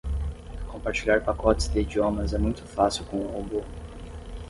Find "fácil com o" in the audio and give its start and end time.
2.65-3.27